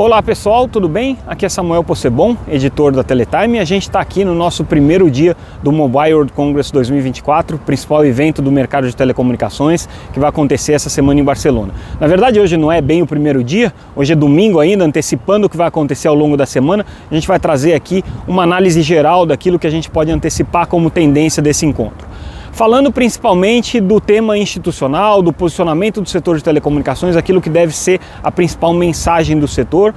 [0.00, 1.18] Olá pessoal, tudo bem?
[1.26, 3.58] Aqui é Samuel Possebon, editor da Teletime.
[3.58, 8.40] A gente está aqui no nosso primeiro dia do Mobile World Congress 2024, principal evento
[8.40, 11.74] do mercado de telecomunicações que vai acontecer essa semana em Barcelona.
[12.00, 15.50] Na verdade, hoje não é bem o primeiro dia, hoje é domingo ainda, antecipando o
[15.50, 16.86] que vai acontecer ao longo da semana.
[17.10, 20.88] A gente vai trazer aqui uma análise geral daquilo que a gente pode antecipar como
[20.88, 22.09] tendência desse encontro
[22.52, 28.00] falando principalmente do tema institucional, do posicionamento do setor de telecomunicações, aquilo que deve ser
[28.22, 29.94] a principal mensagem do setor,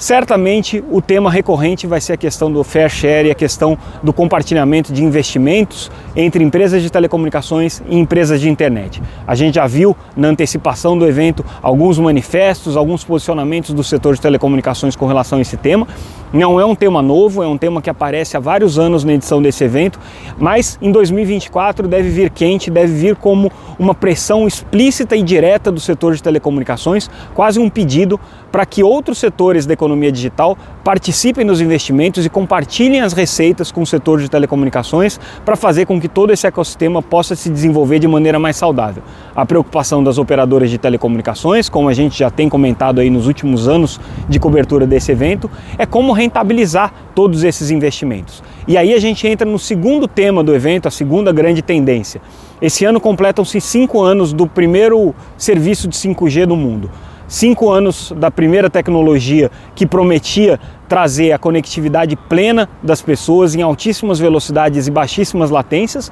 [0.00, 4.14] Certamente o tema recorrente vai ser a questão do fair share e a questão do
[4.14, 9.02] compartilhamento de investimentos entre empresas de telecomunicações e empresas de internet.
[9.26, 14.22] A gente já viu na antecipação do evento alguns manifestos, alguns posicionamentos do setor de
[14.22, 15.86] telecomunicações com relação a esse tema.
[16.32, 19.42] Não é um tema novo, é um tema que aparece há vários anos na edição
[19.42, 19.98] desse evento,
[20.38, 25.80] mas em 2024 deve vir quente, deve vir como uma pressão explícita e direta do
[25.80, 28.18] setor de telecomunicações, quase um pedido
[28.50, 33.82] para que outros setores da economia digital participem dos investimentos e compartilhem as receitas com
[33.82, 38.08] o setor de telecomunicações para fazer com que todo esse ecossistema possa se desenvolver de
[38.08, 39.02] maneira mais saudável.
[39.34, 43.68] A preocupação das operadoras de telecomunicações, como a gente já tem comentado aí nos últimos
[43.68, 48.42] anos de cobertura desse evento, é como rentabilizar todos esses investimentos.
[48.66, 52.20] E aí a gente entra no segundo tema do evento, a segunda grande tendência.
[52.60, 56.90] Esse ano completam-se cinco anos do primeiro serviço de 5G do mundo
[57.30, 64.18] cinco anos da primeira tecnologia que prometia trazer a conectividade plena das pessoas em altíssimas
[64.18, 66.10] velocidades e baixíssimas latências.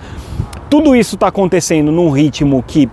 [0.70, 2.88] Tudo isso está acontecendo num ritmo que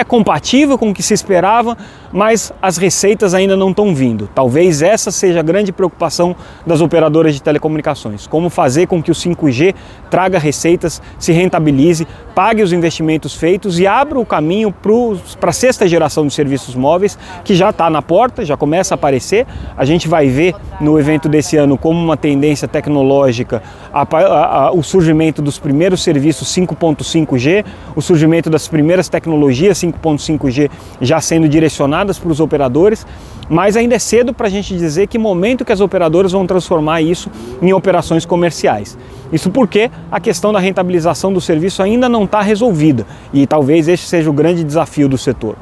[0.00, 1.76] é compatível com o que se esperava,
[2.12, 4.28] mas as receitas ainda não estão vindo.
[4.34, 6.34] Talvez essa seja a grande preocupação
[6.66, 9.74] das operadoras de telecomunicações: como fazer com que o 5G
[10.10, 15.86] traga receitas, se rentabilize, pague os investimentos feitos e abra o caminho para a sexta
[15.86, 19.46] geração de serviços móveis, que já está na porta, já começa a aparecer.
[19.76, 24.72] A gente vai ver no evento desse ano como uma tendência tecnológica a, a, a,
[24.72, 27.64] o surgimento dos primeiros serviços 5.5G,
[27.94, 30.70] o surgimento das primeiras tecnologias 5.5G
[31.00, 33.06] já sendo direcionadas para os operadores,
[33.48, 37.02] mas ainda é cedo para a gente dizer que momento que as operadoras vão transformar
[37.02, 37.30] isso
[37.60, 38.96] em operações comerciais.
[39.32, 44.06] Isso porque a questão da rentabilização do serviço ainda não está resolvida e talvez este
[44.06, 45.56] seja o grande desafio do setor.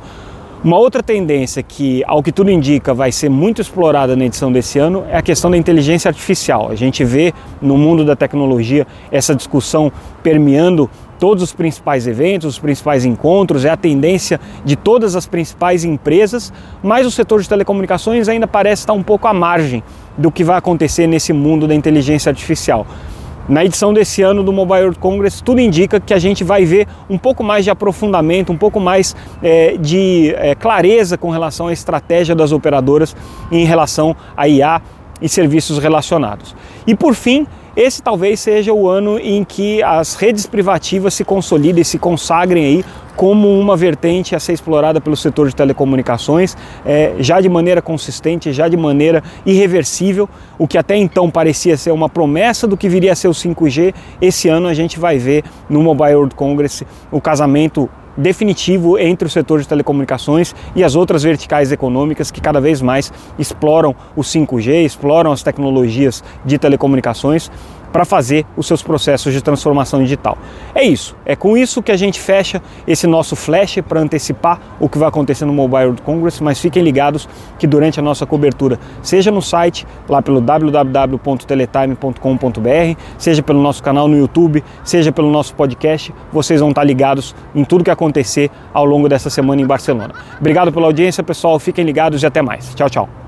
[0.62, 4.76] Uma outra tendência que, ao que tudo indica, vai ser muito explorada na edição desse
[4.76, 6.68] ano é a questão da inteligência artificial.
[6.68, 12.58] A gente vê no mundo da tecnologia essa discussão permeando todos os principais eventos, os
[12.58, 16.52] principais encontros, é a tendência de todas as principais empresas,
[16.82, 19.82] mas o setor de telecomunicações ainda parece estar um pouco à margem
[20.16, 22.86] do que vai acontecer nesse mundo da inteligência artificial.
[23.48, 26.86] Na edição desse ano do Mobile World Congress, tudo indica que a gente vai ver
[27.08, 31.72] um pouco mais de aprofundamento, um pouco mais é, de é, clareza com relação à
[31.72, 33.16] estratégia das operadoras
[33.50, 34.82] em relação a IA
[35.22, 36.54] e serviços relacionados.
[36.86, 37.46] E por fim,
[37.78, 42.84] esse talvez seja o ano em que as redes privativas se consolidem, se consagrem aí
[43.14, 48.52] como uma vertente a ser explorada pelo setor de telecomunicações, é, já de maneira consistente,
[48.52, 50.28] já de maneira irreversível.
[50.58, 53.94] O que até então parecia ser uma promessa do que viria a ser o 5G,
[54.20, 59.30] esse ano a gente vai ver no Mobile World Congress o casamento definitivo entre o
[59.30, 64.84] setor de telecomunicações e as outras verticais econômicas que cada vez mais exploram o 5G,
[64.84, 67.50] exploram as tecnologias de telecomunicações
[67.92, 70.36] para fazer os seus processos de transformação digital.
[70.74, 74.88] É isso, é com isso que a gente fecha esse nosso flash para antecipar o
[74.88, 77.28] que vai acontecer no Mobile World Congress, mas fiquem ligados
[77.58, 84.08] que durante a nossa cobertura, seja no site, lá pelo www.teletime.com.br, seja pelo nosso canal
[84.08, 88.84] no YouTube, seja pelo nosso podcast, vocês vão estar ligados em tudo que acontecer ao
[88.84, 90.14] longo dessa semana em Barcelona.
[90.38, 92.74] Obrigado pela audiência, pessoal, fiquem ligados e até mais.
[92.74, 93.27] Tchau, tchau.